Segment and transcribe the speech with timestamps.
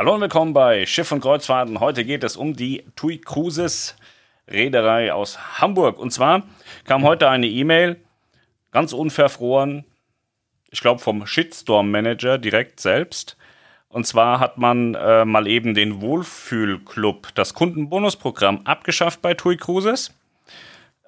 [0.00, 1.78] Hallo und willkommen bei Schiff und Kreuzfahrten.
[1.78, 3.96] Heute geht es um die TUI Cruises
[4.48, 5.98] Reederei aus Hamburg.
[5.98, 6.44] Und zwar
[6.84, 8.00] kam heute eine E-Mail,
[8.70, 9.84] ganz unverfroren,
[10.70, 13.36] ich glaube vom Shitstorm Manager direkt selbst.
[13.90, 20.14] Und zwar hat man äh, mal eben den Wohlfühlclub, das Kundenbonusprogramm, abgeschafft bei TUI Cruises.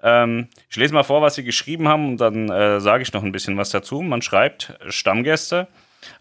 [0.03, 3.23] Ähm, ich lese mal vor, was sie geschrieben haben und dann äh, sage ich noch
[3.23, 4.03] ein bisschen was dazu.
[4.03, 5.67] Man schreibt, Stammgäste,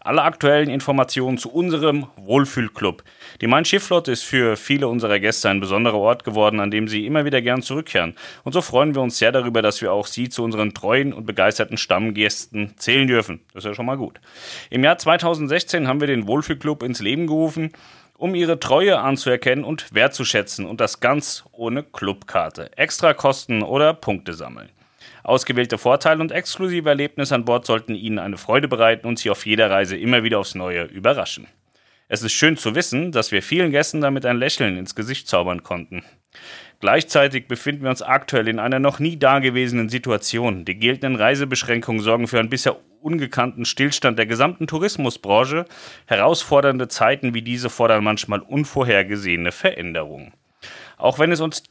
[0.00, 3.02] alle aktuellen Informationen zu unserem Wohlfühlclub.
[3.40, 7.06] Die Main Schifflotte ist für viele unserer Gäste ein besonderer Ort geworden, an dem sie
[7.06, 8.14] immer wieder gern zurückkehren.
[8.44, 11.26] Und so freuen wir uns sehr darüber, dass wir auch Sie zu unseren treuen und
[11.26, 13.40] begeisterten Stammgästen zählen dürfen.
[13.52, 14.20] Das ist ja schon mal gut.
[14.70, 17.72] Im Jahr 2016 haben wir den Wohlfühlclub ins Leben gerufen
[18.22, 24.70] um ihre Treue anzuerkennen und wertzuschätzen und das ganz ohne Clubkarte, Extrakosten oder Punkte sammeln.
[25.22, 29.46] Ausgewählte Vorteile und exklusive Erlebnisse an Bord sollten Ihnen eine Freude bereiten und Sie auf
[29.46, 31.46] jeder Reise immer wieder aufs Neue überraschen.
[32.08, 35.62] Es ist schön zu wissen, dass wir vielen Gästen damit ein Lächeln ins Gesicht zaubern
[35.62, 36.04] konnten.
[36.80, 40.64] Gleichzeitig befinden wir uns aktuell in einer noch nie dagewesenen Situation.
[40.64, 45.64] Die geltenden Reisebeschränkungen sorgen für einen bisher ungekannten Stillstand der gesamten Tourismusbranche.
[46.06, 50.34] Herausfordernde Zeiten wie diese fordern manchmal unvorhergesehene Veränderungen.
[50.98, 51.62] Auch wenn es uns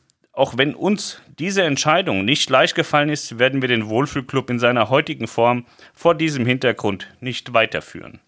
[0.41, 4.89] auch wenn uns diese Entscheidung nicht leicht gefallen ist, werden wir den Wohlfühlclub in seiner
[4.89, 8.21] heutigen Form vor diesem Hintergrund nicht weiterführen.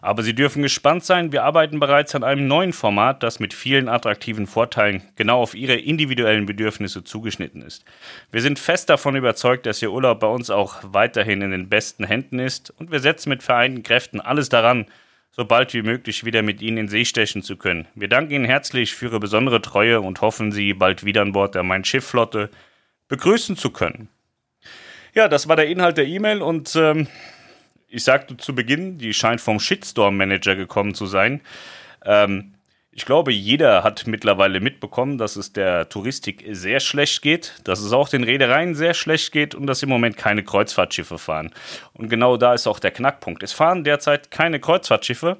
[0.00, 3.90] Aber Sie dürfen gespannt sein, wir arbeiten bereits an einem neuen Format, das mit vielen
[3.90, 7.84] attraktiven Vorteilen genau auf Ihre individuellen Bedürfnisse zugeschnitten ist.
[8.30, 12.04] Wir sind fest davon überzeugt, dass Ihr Urlaub bei uns auch weiterhin in den besten
[12.04, 14.86] Händen ist und wir setzen mit vereinten Kräften alles daran,
[15.30, 17.86] so bald wie möglich wieder mit Ihnen in See stechen zu können.
[17.94, 21.54] Wir danken Ihnen herzlich für Ihre besondere Treue und hoffen, Sie bald wieder an Bord
[21.54, 22.50] der Main-Schiff-Flotte
[23.08, 24.08] begrüßen zu können.
[25.14, 27.06] Ja, das war der Inhalt der E-Mail und ähm,
[27.88, 31.40] ich sagte zu Beginn, die scheint vom Shitstorm-Manager gekommen zu sein.
[32.04, 32.55] Ähm,
[32.96, 37.92] ich glaube, jeder hat mittlerweile mitbekommen, dass es der Touristik sehr schlecht geht, dass es
[37.92, 41.52] auch den Reedereien sehr schlecht geht und dass im Moment keine Kreuzfahrtschiffe fahren.
[41.92, 43.42] Und genau da ist auch der Knackpunkt.
[43.42, 45.36] Es fahren derzeit keine Kreuzfahrtschiffe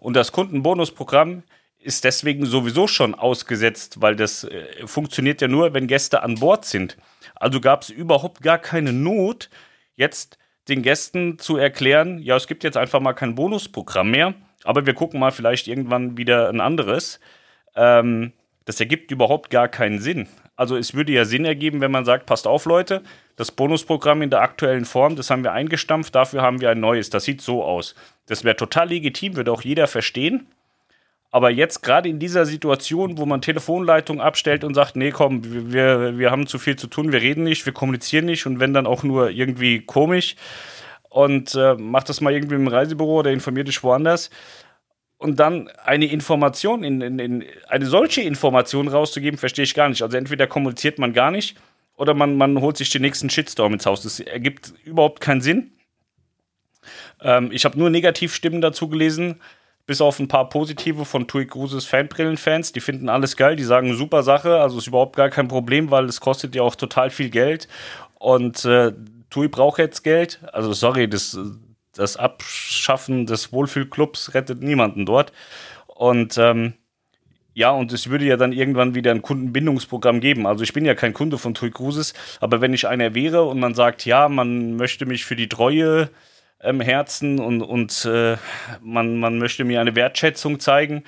[0.00, 1.44] und das Kundenbonusprogramm
[1.78, 6.64] ist deswegen sowieso schon ausgesetzt, weil das äh, funktioniert ja nur, wenn Gäste an Bord
[6.64, 6.96] sind.
[7.36, 9.50] Also gab es überhaupt gar keine Not,
[9.94, 14.34] jetzt den Gästen zu erklären, ja, es gibt jetzt einfach mal kein Bonusprogramm mehr
[14.68, 17.20] aber wir gucken mal vielleicht irgendwann wieder ein anderes.
[17.74, 18.34] Ähm,
[18.66, 20.28] das ergibt überhaupt gar keinen Sinn.
[20.56, 23.02] Also es würde ja Sinn ergeben, wenn man sagt, passt auf Leute,
[23.36, 27.08] das Bonusprogramm in der aktuellen Form, das haben wir eingestampft, dafür haben wir ein neues.
[27.08, 27.94] Das sieht so aus.
[28.26, 30.48] Das wäre total legitim, würde auch jeder verstehen.
[31.30, 36.18] Aber jetzt gerade in dieser Situation, wo man Telefonleitungen abstellt und sagt, nee, komm, wir,
[36.18, 38.86] wir haben zu viel zu tun, wir reden nicht, wir kommunizieren nicht und wenn dann
[38.86, 40.36] auch nur irgendwie komisch,
[41.18, 44.30] und äh, mach das mal irgendwie im Reisebüro oder informier dich woanders.
[45.16, 50.02] Und dann eine Information, in, in, in, eine solche Information rauszugeben, verstehe ich gar nicht.
[50.02, 51.56] Also entweder kommuniziert man gar nicht
[51.96, 54.02] oder man, man holt sich den nächsten Shitstorm ins Haus.
[54.02, 55.72] Das ergibt überhaupt keinen Sinn.
[57.20, 59.40] Ähm, ich habe nur Negativstimmen dazu gelesen,
[59.86, 62.70] bis auf ein paar positive von Tui Cruises Fanbrillen-Fans.
[62.70, 66.04] Die finden alles geil, die sagen super Sache, also ist überhaupt gar kein Problem, weil
[66.04, 67.66] es kostet ja auch total viel Geld.
[68.20, 68.92] Und äh,
[69.30, 70.40] Tui braucht jetzt Geld.
[70.52, 71.38] Also sorry, das,
[71.94, 75.32] das Abschaffen des Wohlfühlclubs rettet niemanden dort.
[75.86, 76.74] Und ähm,
[77.54, 80.46] ja, und es würde ja dann irgendwann wieder ein Kundenbindungsprogramm geben.
[80.46, 83.58] Also ich bin ja kein Kunde von Tui Cruises, aber wenn ich einer wäre und
[83.58, 86.08] man sagt, ja, man möchte mich für die Treue
[86.62, 88.36] im Herzen und, und äh,
[88.80, 91.04] man, man möchte mir eine Wertschätzung zeigen,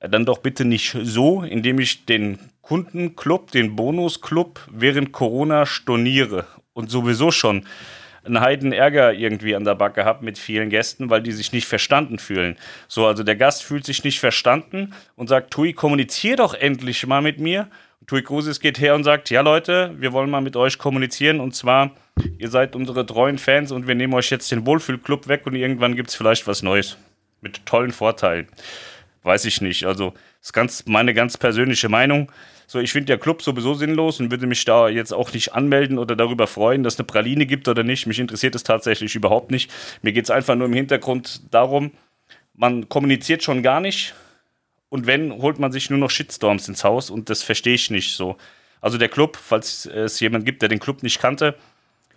[0.00, 6.46] dann doch bitte nicht so, indem ich den Kundenclub, den Bonusclub während Corona storniere
[6.78, 7.64] und sowieso schon
[8.24, 11.66] einen heiden Ärger irgendwie an der Backe habe mit vielen Gästen, weil die sich nicht
[11.66, 12.56] verstanden fühlen.
[12.86, 17.20] So, also der Gast fühlt sich nicht verstanden und sagt, Tui, kommunizier doch endlich mal
[17.20, 17.68] mit mir.
[18.06, 21.54] Tui Cruises geht her und sagt, ja Leute, wir wollen mal mit euch kommunizieren und
[21.54, 21.90] zwar,
[22.38, 25.96] ihr seid unsere treuen Fans und wir nehmen euch jetzt den Wohlfühlclub weg und irgendwann
[25.96, 26.96] gibt es vielleicht was Neues.
[27.40, 28.46] Mit tollen Vorteilen.
[29.24, 29.84] Weiß ich nicht.
[29.84, 32.30] Also, das ist ganz, meine ganz persönliche Meinung.
[32.70, 35.98] So, ich finde der Club sowieso sinnlos und würde mich da jetzt auch nicht anmelden
[35.98, 38.06] oder darüber freuen, dass es eine Praline gibt oder nicht.
[38.06, 39.70] Mich interessiert es tatsächlich überhaupt nicht.
[40.02, 41.92] Mir geht es einfach nur im Hintergrund darum,
[42.52, 44.14] man kommuniziert schon gar nicht.
[44.90, 48.14] Und wenn, holt man sich nur noch Shitstorms ins Haus und das verstehe ich nicht
[48.14, 48.36] so.
[48.82, 51.54] Also der Club, falls es jemand gibt, der den Club nicht kannte,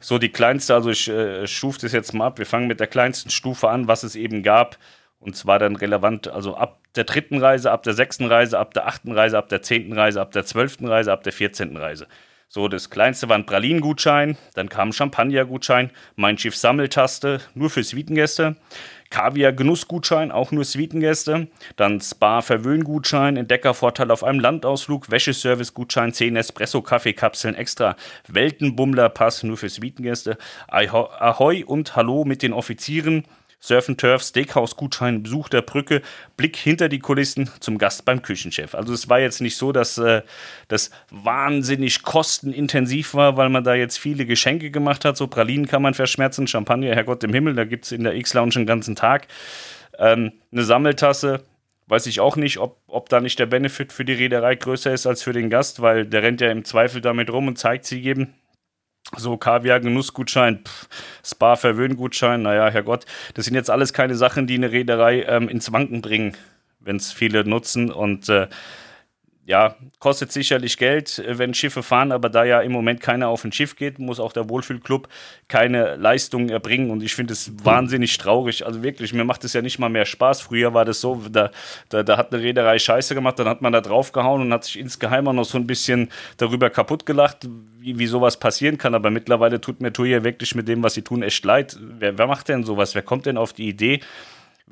[0.02, 2.40] so die kleinste, also ich äh, schuf das jetzt mal ab.
[2.40, 4.78] Wir fangen mit der kleinsten Stufe an, was es eben gab.
[5.22, 8.88] Und zwar dann relevant, also ab der dritten Reise, ab der sechsten Reise, ab der
[8.88, 12.08] achten Reise, ab der zehnten Reise, ab der zwölften Reise, ab der vierzehnten Reise.
[12.54, 17.82] So, das kleinste war ein Pralinen-Gutschein, dann kam ein Champagner-Gutschein, Mein Schiff Sammeltaste, nur für
[17.82, 18.58] Suitengäste,
[19.10, 21.48] Kaviar-Genussgutschein, auch nur Suitengäste,
[21.78, 27.96] dann Spa-Verwöhngutschein, Entdeckervorteil auf einem Landausflug, Wäscheservice-Gutschein, 10 Espresso-Kaffeekapseln extra,
[28.28, 33.24] Weltenbummler-Pass, nur für Suitengäste, Ahoi und Hallo mit den Offizieren,
[33.62, 36.02] Surf and Turf, Steakhouse-Gutschein, Besuch der Brücke,
[36.36, 38.74] Blick hinter die Kulissen zum Gast beim Küchenchef.
[38.74, 40.24] Also es war jetzt nicht so, dass äh,
[40.68, 45.16] das wahnsinnig kostenintensiv war, weil man da jetzt viele Geschenke gemacht hat.
[45.16, 48.56] So Pralinen kann man verschmerzen, Champagner, Herrgott im Himmel, da gibt es in der X-Lounge
[48.56, 49.28] einen ganzen Tag.
[50.00, 51.44] Ähm, eine Sammeltasse,
[51.86, 55.06] weiß ich auch nicht, ob, ob da nicht der Benefit für die Reederei größer ist
[55.06, 58.00] als für den Gast, weil der rennt ja im Zweifel damit rum und zeigt sie
[58.00, 58.34] jedem.
[59.18, 60.64] So Kaviar-Genussgutschein,
[61.26, 66.02] Spa-Verwöhngutschein, naja, Herrgott, das sind jetzt alles keine Sachen, die eine Reederei ähm, ins Wanken
[66.02, 66.38] bringen,
[66.80, 67.92] wenn es viele nutzen.
[67.92, 68.48] Und äh,
[69.46, 73.44] ja, kostet sicherlich Geld, äh, wenn Schiffe fahren, aber da ja im Moment keiner auf
[73.44, 75.08] ein Schiff geht, muss auch der Wohlfühlclub
[75.48, 78.66] keine Leistungen erbringen und ich finde es wahnsinnig traurig.
[78.66, 80.42] Also wirklich, mir macht es ja nicht mal mehr Spaß.
[80.42, 81.52] Früher war das so, da,
[81.90, 84.78] da, da hat eine Reederei Scheiße gemacht, dann hat man da draufgehauen und hat sich
[84.78, 87.48] insgeheim auch noch so ein bisschen darüber kaputt gelacht,
[87.80, 88.94] wie, wie sowas passieren kann.
[88.94, 91.78] Aber mittlerweile tut mir Tour wirklich mit dem, was sie tun, echt leid.
[91.80, 92.94] Wer, wer macht denn sowas?
[92.94, 94.02] Wer kommt denn auf die Idee?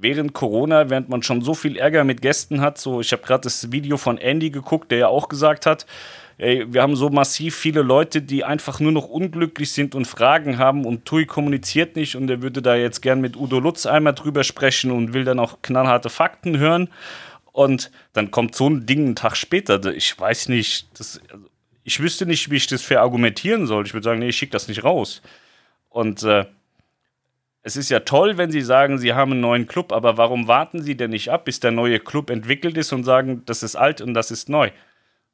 [0.02, 3.42] Während Corona, während man schon so viel Ärger mit Gästen hat, so ich habe gerade
[3.42, 5.86] das Video von Andy geguckt, der ja auch gesagt hat,
[6.38, 10.58] ey, wir haben so massiv viele Leute, die einfach nur noch unglücklich sind und Fragen
[10.58, 14.14] haben und Tui kommuniziert nicht und er würde da jetzt gern mit Udo Lutz einmal
[14.14, 16.90] drüber sprechen und will dann auch knallharte Fakten hören
[17.52, 21.20] und dann kommt so ein Ding einen Tag später, ich weiß nicht, das,
[21.84, 23.86] ich wüsste nicht, wie ich das verargumentieren soll.
[23.86, 25.22] Ich würde sagen, nee, ich schicke das nicht raus.
[25.90, 26.46] Und äh,
[27.62, 30.82] es ist ja toll, wenn Sie sagen, Sie haben einen neuen Club, aber warum warten
[30.82, 34.02] Sie denn nicht ab, bis der neue Club entwickelt ist und sagen, das ist alt
[34.02, 34.72] und das ist neu?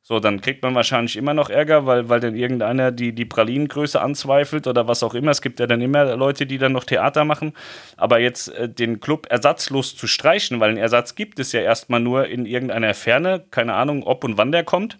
[0.08, 4.00] So, dann kriegt man wahrscheinlich immer noch Ärger, weil, weil dann irgendeiner die, die Pralinengröße
[4.00, 5.32] anzweifelt oder was auch immer.
[5.32, 7.54] Es gibt ja dann immer Leute, die dann noch Theater machen.
[7.98, 12.02] Aber jetzt äh, den Club ersatzlos zu streichen, weil einen Ersatz gibt es ja erstmal
[12.02, 15.00] nur in irgendeiner Ferne, keine Ahnung, ob und wann der kommt.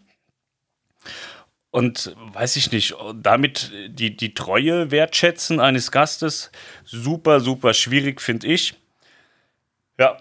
[1.76, 6.50] Und weiß ich nicht, damit die, die Treue wertschätzen eines Gastes,
[6.86, 8.76] super, super schwierig, finde ich.
[10.00, 10.16] Ja,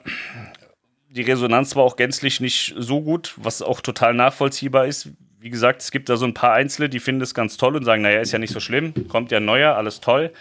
[1.10, 5.10] die Resonanz war auch gänzlich nicht so gut, was auch total nachvollziehbar ist.
[5.38, 7.84] Wie gesagt, es gibt da so ein paar Einzelne, die finden es ganz toll und
[7.84, 10.32] sagen, naja, ist ja nicht so schlimm, kommt ja neuer, alles toll.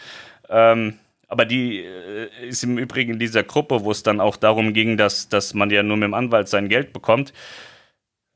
[0.50, 4.74] Ähm, aber die äh, ist im Übrigen in dieser Gruppe, wo es dann auch darum
[4.74, 7.34] ging, dass, dass man ja nur mit dem Anwalt sein Geld bekommt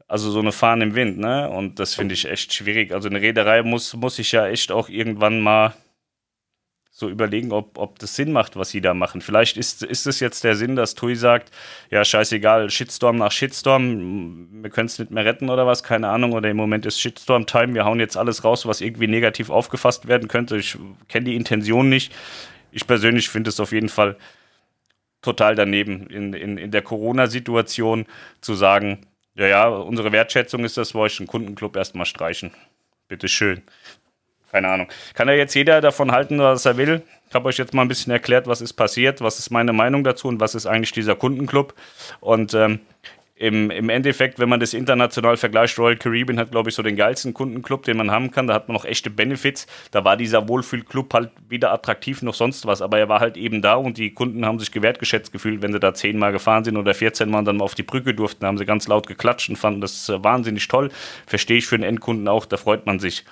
[0.07, 1.49] also so eine Fahne im Wind, ne?
[1.49, 2.93] Und das finde ich echt schwierig.
[2.93, 5.73] Also eine Reederei muss, muss sich ja echt auch irgendwann mal
[6.97, 9.21] so überlegen, ob, ob das Sinn macht, was sie da machen.
[9.21, 11.51] Vielleicht ist, ist es jetzt der Sinn, dass Tui sagt,
[11.91, 16.33] ja, scheißegal, Shitstorm nach Shitstorm, wir können es nicht mehr retten oder was, keine Ahnung,
[16.33, 20.27] oder im Moment ist Shitstorm-Time, wir hauen jetzt alles raus, was irgendwie negativ aufgefasst werden
[20.27, 20.57] könnte.
[20.57, 20.75] Ich
[21.07, 22.15] kenne die Intention nicht.
[22.71, 24.17] Ich persönlich finde es auf jeden Fall
[25.21, 28.07] total daneben, in, in, in der Corona-Situation
[28.41, 29.05] zu sagen,
[29.37, 32.51] ja, ja, unsere Wertschätzung ist, dass wir euch einen Kundenclub erstmal streichen.
[33.07, 33.61] Bitteschön.
[34.51, 34.87] Keine Ahnung.
[35.13, 37.03] Kann ja jetzt jeder davon halten, was er will.
[37.29, 40.03] Ich habe euch jetzt mal ein bisschen erklärt, was ist passiert, was ist meine Meinung
[40.03, 41.75] dazu und was ist eigentlich dieser Kundenclub.
[42.21, 42.79] Und ähm,
[43.39, 46.95] im, im Endeffekt, wenn man das international vergleicht, Royal Caribbean hat, glaube ich, so den
[46.95, 48.47] geilsten Kundenclub, den man haben kann.
[48.47, 49.67] Da hat man noch echte Benefits.
[49.91, 53.61] Da war dieser Wohlfühlclub halt weder attraktiv noch sonst was, aber er war halt eben
[53.61, 56.93] da und die Kunden haben sich gewertgeschätzt gefühlt, wenn sie da zehnmal gefahren sind oder
[56.93, 59.49] 14 Mal und dann mal auf die Brücke durften, da haben sie ganz laut geklatscht
[59.49, 60.89] und fanden das äh, wahnsinnig toll.
[61.27, 63.23] Verstehe ich für den Endkunden auch, da freut man sich.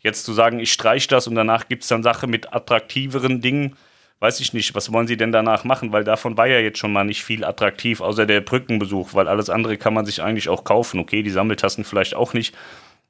[0.00, 3.76] Jetzt zu sagen, ich streiche das und danach gibt es dann Sachen mit attraktiveren Dingen,
[4.20, 5.92] weiß ich nicht, was wollen sie denn danach machen?
[5.92, 9.50] Weil davon war ja jetzt schon mal nicht viel attraktiv, außer der Brückenbesuch, weil alles
[9.50, 11.00] andere kann man sich eigentlich auch kaufen.
[11.00, 12.56] Okay, die Sammeltassen vielleicht auch nicht,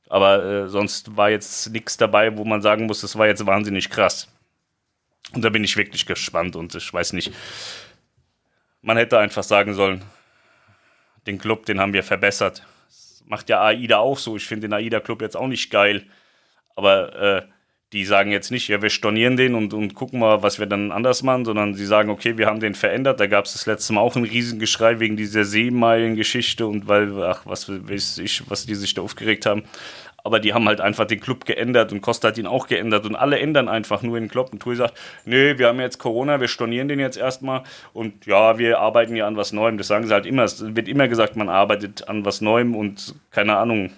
[0.08, 3.90] aber äh, sonst war jetzt nichts dabei, wo man sagen muss, das war jetzt wahnsinnig
[3.90, 4.28] krass.
[5.32, 7.32] Und da bin ich wirklich gespannt und ich weiß nicht,
[8.80, 10.02] man hätte einfach sagen sollen,
[11.26, 12.66] den Club, den haben wir verbessert.
[12.86, 14.36] Das macht ja AIDA auch so.
[14.36, 16.06] Ich finde den AIDA-Club jetzt auch nicht geil.
[16.74, 17.42] Aber äh,
[17.92, 20.92] die sagen jetzt nicht, ja, wir stornieren den und, und gucken mal, was wir dann
[20.92, 23.18] anders machen, sondern sie sagen, okay, wir haben den verändert.
[23.18, 27.42] Da gab es das letzte Mal auch ein Riesengeschrei wegen dieser Seemeilen-Geschichte und weil, ach,
[27.46, 29.62] was weiß ich, was die sich da aufgeregt haben.
[30.22, 33.16] Aber die haben halt einfach den Club geändert und Costa hat ihn auch geändert und
[33.16, 34.52] alle ändern einfach nur den Club.
[34.52, 34.92] Und Tui sagt,
[35.24, 37.62] nee, wir haben jetzt Corona, wir stornieren den jetzt erstmal
[37.94, 39.78] und ja, wir arbeiten ja an was Neuem.
[39.78, 40.42] Das sagen sie halt immer.
[40.44, 43.92] Es wird immer gesagt, man arbeitet an was Neuem und keine Ahnung,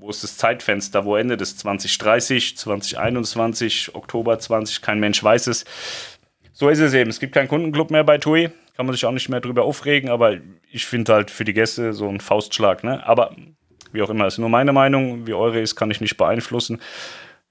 [0.00, 1.04] wo ist das Zeitfenster?
[1.04, 1.56] Wo endet es?
[1.56, 4.82] 2030, 2021, Oktober 20?
[4.82, 5.64] Kein Mensch weiß es.
[6.52, 7.10] So ist es eben.
[7.10, 8.50] Es gibt keinen Kundenclub mehr bei TUI.
[8.76, 10.36] Kann man sich auch nicht mehr drüber aufregen, aber
[10.70, 12.84] ich finde halt für die Gäste so ein Faustschlag.
[12.84, 13.06] Ne?
[13.06, 13.34] Aber
[13.92, 14.26] wie auch immer.
[14.26, 15.26] Ist nur meine Meinung.
[15.26, 16.80] Wie eure ist, kann ich nicht beeinflussen.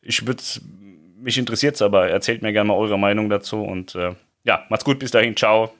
[0.01, 0.43] Ich würde
[1.19, 2.09] mich interessiert es aber.
[2.09, 5.73] Erzählt mir gerne mal eure Meinung dazu und äh, ja, macht's gut, bis dahin, ciao.